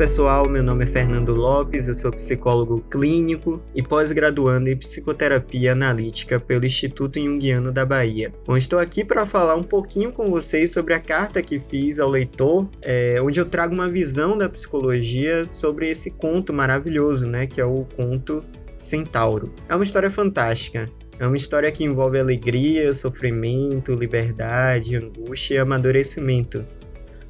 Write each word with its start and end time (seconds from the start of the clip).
pessoal, 0.00 0.48
meu 0.48 0.62
nome 0.62 0.84
é 0.84 0.86
Fernando 0.86 1.34
Lopes, 1.34 1.86
eu 1.86 1.92
sou 1.92 2.10
psicólogo 2.10 2.82
clínico 2.90 3.62
e 3.74 3.82
pós-graduando 3.82 4.70
em 4.70 4.74
psicoterapia 4.74 5.72
analítica 5.72 6.40
pelo 6.40 6.64
Instituto 6.64 7.20
Jungiano 7.20 7.70
da 7.70 7.84
Bahia. 7.84 8.32
Bom, 8.46 8.56
estou 8.56 8.78
aqui 8.78 9.04
para 9.04 9.26
falar 9.26 9.56
um 9.56 9.62
pouquinho 9.62 10.10
com 10.10 10.30
vocês 10.30 10.72
sobre 10.72 10.94
a 10.94 10.98
carta 10.98 11.42
que 11.42 11.60
fiz 11.60 12.00
ao 12.00 12.08
leitor, 12.08 12.66
é, 12.80 13.20
onde 13.22 13.38
eu 13.38 13.44
trago 13.44 13.74
uma 13.74 13.90
visão 13.90 14.38
da 14.38 14.48
psicologia 14.48 15.44
sobre 15.44 15.90
esse 15.90 16.10
conto 16.12 16.50
maravilhoso, 16.50 17.28
né, 17.28 17.46
que 17.46 17.60
é 17.60 17.66
o 17.66 17.84
conto 17.94 18.42
Centauro. 18.78 19.52
É 19.68 19.74
uma 19.74 19.84
história 19.84 20.10
fantástica. 20.10 20.90
É 21.18 21.26
uma 21.26 21.36
história 21.36 21.70
que 21.70 21.84
envolve 21.84 22.18
alegria, 22.18 22.94
sofrimento, 22.94 23.94
liberdade, 23.94 24.96
angústia 24.96 25.56
e 25.56 25.58
amadurecimento. 25.58 26.64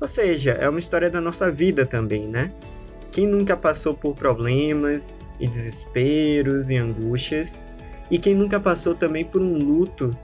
Ou 0.00 0.08
seja, 0.08 0.52
é 0.52 0.68
uma 0.68 0.78
história 0.78 1.10
da 1.10 1.20
nossa 1.20 1.52
vida 1.52 1.84
também, 1.84 2.26
né? 2.26 2.50
Quem 3.12 3.26
nunca 3.26 3.56
passou 3.56 3.92
por 3.92 4.14
problemas 4.14 5.14
e 5.38 5.46
desesperos 5.46 6.70
e 6.70 6.76
angústias? 6.76 7.60
E 8.10 8.18
quem 8.18 8.34
nunca 8.34 8.58
passou 8.58 8.94
também 8.94 9.24
por 9.24 9.42
um 9.42 9.58
luto, 9.58 10.16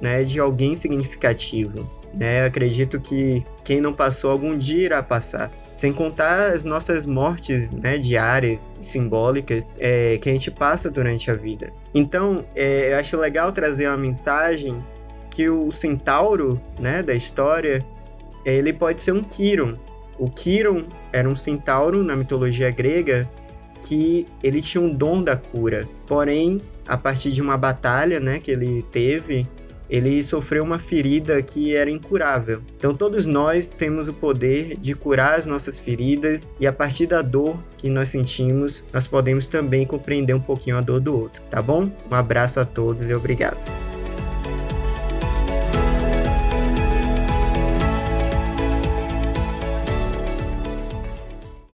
né, 0.00 0.22
de 0.22 0.38
alguém 0.38 0.76
significativo? 0.76 1.90
Né? 2.12 2.44
Acredito 2.44 3.00
que 3.00 3.44
quem 3.64 3.80
não 3.80 3.92
passou 3.92 4.30
algum 4.30 4.56
dia 4.56 4.84
irá 4.84 5.02
passar. 5.02 5.50
Sem 5.72 5.92
contar 5.92 6.52
as 6.52 6.64
nossas 6.64 7.06
mortes 7.06 7.72
né, 7.72 7.96
diárias 7.96 8.74
simbólicas 8.80 9.74
é, 9.78 10.18
que 10.18 10.28
a 10.28 10.32
gente 10.32 10.50
passa 10.50 10.90
durante 10.90 11.30
a 11.30 11.34
vida. 11.34 11.72
Então, 11.94 12.44
é, 12.54 12.92
eu 12.92 12.98
acho 12.98 13.16
legal 13.16 13.50
trazer 13.50 13.88
uma 13.88 13.96
mensagem 13.96 14.84
que 15.30 15.48
o 15.48 15.70
centauro 15.70 16.60
né, 16.78 17.02
da 17.02 17.14
história 17.14 17.84
ele 18.44 18.72
pode 18.72 19.02
ser 19.02 19.12
um 19.12 19.22
Kiron. 19.22 19.76
O 20.18 20.30
Kiron 20.30 20.84
era 21.12 21.28
um 21.28 21.34
centauro 21.34 22.02
na 22.02 22.14
mitologia 22.14 22.70
grega 22.70 23.28
que 23.80 24.26
ele 24.42 24.62
tinha 24.62 24.82
um 24.82 24.92
dom 24.92 25.22
da 25.22 25.36
cura. 25.36 25.88
Porém, 26.06 26.60
a 26.86 26.96
partir 26.96 27.32
de 27.32 27.42
uma 27.42 27.56
batalha, 27.56 28.20
né, 28.20 28.38
que 28.38 28.50
ele 28.50 28.84
teve, 28.92 29.46
ele 29.92 30.22
sofreu 30.22 30.64
uma 30.64 30.78
ferida 30.78 31.42
que 31.42 31.76
era 31.76 31.90
incurável. 31.90 32.62
Então 32.78 32.94
todos 32.94 33.26
nós 33.26 33.72
temos 33.72 34.08
o 34.08 34.14
poder 34.14 34.76
de 34.78 34.94
curar 34.94 35.38
as 35.38 35.44
nossas 35.44 35.78
feridas 35.78 36.54
e 36.58 36.66
a 36.66 36.72
partir 36.72 37.06
da 37.06 37.20
dor 37.20 37.58
que 37.76 37.90
nós 37.90 38.08
sentimos, 38.08 38.84
nós 38.90 39.06
podemos 39.06 39.48
também 39.48 39.84
compreender 39.84 40.32
um 40.32 40.40
pouquinho 40.40 40.78
a 40.78 40.80
dor 40.80 40.98
do 40.98 41.14
outro, 41.14 41.42
tá 41.50 41.60
bom? 41.60 41.90
Um 42.10 42.14
abraço 42.14 42.58
a 42.58 42.64
todos 42.64 43.10
e 43.10 43.14
obrigado. 43.14 43.58